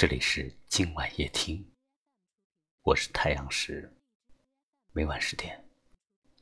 [0.00, 1.74] 这里是今晚夜听，
[2.82, 3.92] 我是太阳石，
[4.92, 5.68] 每晚十点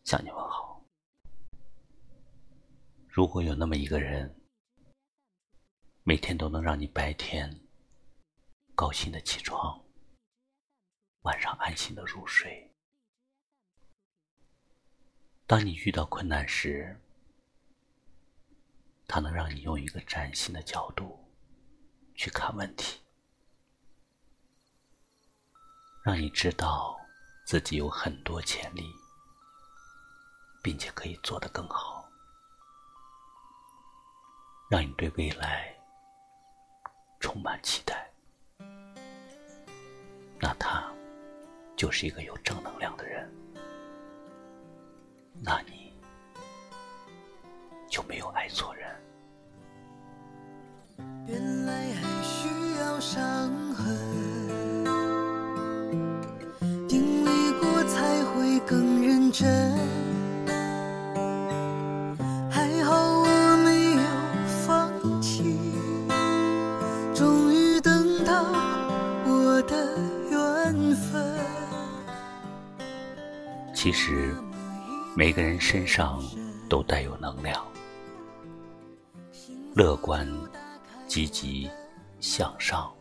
[0.04, 0.84] 向你问好。
[3.08, 4.30] 如果有那么一个人，
[6.02, 7.50] 每天都能让你白天
[8.74, 9.82] 高兴的起床，
[11.22, 12.70] 晚上安心的入睡，
[15.46, 16.94] 当你遇到困难时，
[19.08, 21.18] 他能让你用一个崭新的角度
[22.14, 23.00] 去看问题。
[26.06, 26.96] 让你知道
[27.44, 28.94] 自己有很多潜力，
[30.62, 32.08] 并且可以做得更好，
[34.70, 35.76] 让你对未来
[37.18, 38.08] 充满期待，
[40.38, 40.88] 那他
[41.76, 43.28] 就是一个有正能量的人，
[45.42, 45.92] 那你
[47.90, 48.96] 就没有爱错人。
[59.32, 59.76] 真，
[62.50, 64.00] 还好我没有
[64.66, 65.60] 放弃，
[67.14, 68.44] 终于等到
[69.26, 69.98] 我的
[70.30, 71.38] 缘分。
[73.74, 74.34] 其实，
[75.14, 76.22] 每个人身上
[76.68, 77.64] 都带有能量，
[79.74, 80.26] 乐观、
[81.06, 81.70] 积极、
[82.20, 82.92] 向上，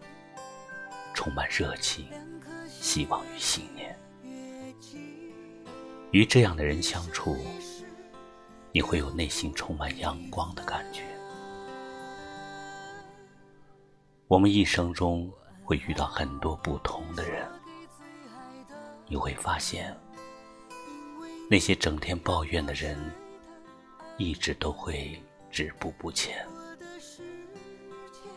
[1.14, 2.06] 充满热情、
[2.68, 3.98] 希望与信念。
[6.16, 7.36] 与这样的人相处，
[8.72, 11.04] 你会有内心充满阳光的感觉。
[14.30, 15.30] 我们一生中
[15.62, 17.46] 会遇到很多不同的人，
[19.10, 19.94] 你会发现，
[21.50, 22.98] 那些整天抱怨的人，
[24.18, 26.34] 一直都会止步不前；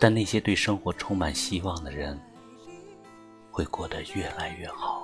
[0.01, 2.21] 但那些对生活充满希望的人，
[3.53, 4.98] 会过得越来越好。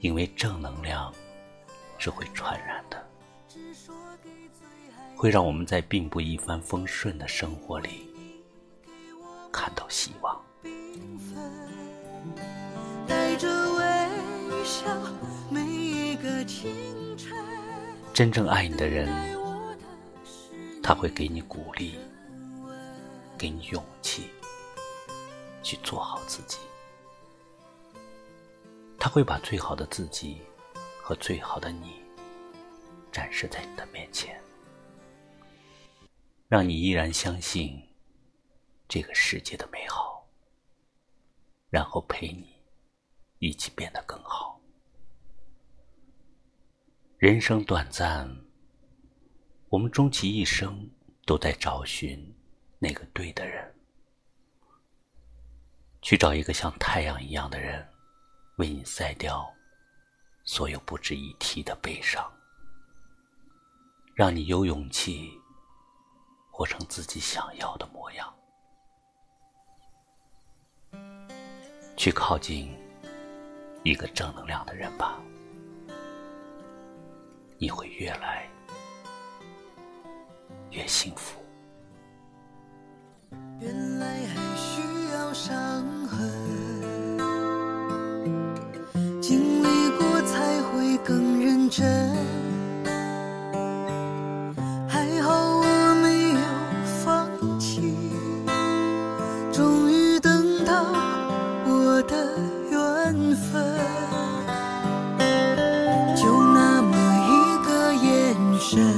[0.00, 1.12] 因为正能量
[1.98, 3.06] 是会传染的，
[5.16, 8.08] 会让我们在并不一帆风顺的生活里
[9.52, 10.40] 看到希望。
[18.14, 19.08] 真正爱你的人，
[20.82, 21.98] 他会给你鼓励，
[23.36, 24.30] 给你勇气，
[25.62, 26.58] 去做好自己。
[29.08, 30.42] 他会把最好的自己
[31.00, 31.94] 和最好的你
[33.10, 34.38] 展示在你的面前，
[36.46, 37.82] 让你依然相信
[38.86, 40.28] 这个世界的美好，
[41.70, 42.54] 然后陪你
[43.38, 44.60] 一起变得更好。
[47.16, 48.28] 人生短暂，
[49.70, 50.86] 我们终其一生
[51.24, 52.36] 都在找寻
[52.78, 53.74] 那个对的人，
[56.02, 57.88] 去找一个像太阳一样的人。
[58.58, 59.48] 为你塞掉
[60.44, 62.28] 所有不值一提的悲伤，
[64.14, 65.30] 让你有勇气
[66.50, 68.34] 活成自己想要的模样，
[71.96, 72.76] 去靠近
[73.84, 75.20] 一个正能量的人吧，
[77.58, 78.50] 你会越来
[80.70, 81.40] 越幸福。
[83.60, 84.20] 原来
[106.16, 106.92] 就那么
[107.28, 107.32] 一
[107.66, 108.94] 个眼神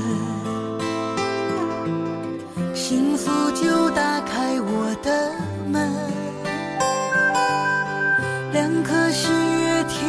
[2.75, 5.33] 幸福就打开我的
[5.67, 5.91] 门
[8.53, 9.31] 两颗心
[9.61, 10.09] 越贴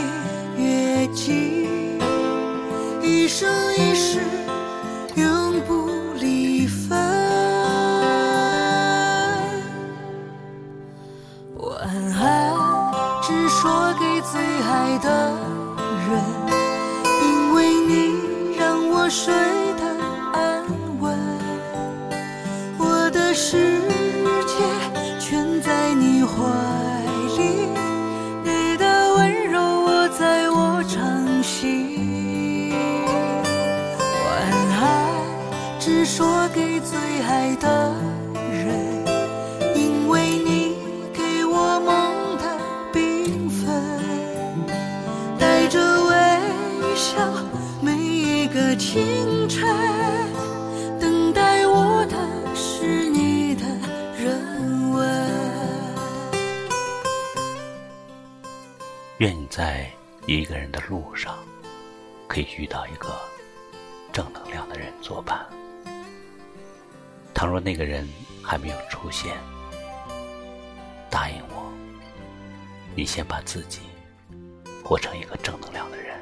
[0.57, 1.99] 越近
[3.01, 4.19] 一生一世
[5.15, 5.89] 永不
[6.19, 6.97] 离分。
[11.57, 12.40] 晚安
[13.31, 15.31] 只说给最爱的
[16.05, 16.21] 人，
[17.23, 19.33] 因为你让我睡
[19.77, 19.83] 得
[20.33, 20.65] 安
[20.99, 21.17] 稳，
[22.77, 23.79] 我的世
[24.45, 24.55] 界
[25.17, 26.33] 全在你怀
[27.37, 27.69] 里，
[28.43, 32.73] 你的温柔我在我掌心。
[34.25, 34.31] 晚
[34.77, 35.07] 安，
[35.79, 37.95] 只说给最爱的
[38.51, 38.90] 人，
[48.81, 49.63] 清晨，
[50.99, 53.63] 等待我的是你的
[54.17, 55.07] 人吻。
[59.19, 59.87] 愿你在
[60.25, 61.37] 一个人的路上，
[62.27, 63.15] 可以遇到一个
[64.11, 65.45] 正能量的人作伴。
[67.35, 68.09] 倘若那个人
[68.41, 69.37] 还没有出现，
[71.07, 71.71] 答应我，
[72.95, 73.81] 你先把自己
[74.83, 76.19] 活成一个正能量的人。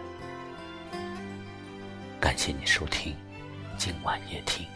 [2.29, 3.15] 感谢你收听
[3.75, 4.67] 今晚夜听，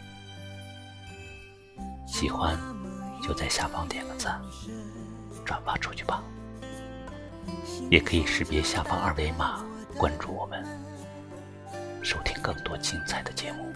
[2.08, 2.58] 喜欢
[3.22, 4.42] 就在下方点个赞，
[5.46, 6.24] 转发出去吧。
[7.92, 9.64] 也可以识别下方二维码
[10.00, 10.66] 关注我们，
[12.02, 13.72] 收听更多精彩的节目。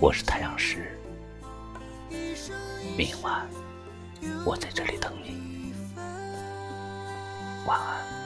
[0.00, 0.98] 我是太阳石，
[2.98, 3.46] 明晚
[4.44, 5.72] 我在这里等你，
[7.64, 8.21] 晚安。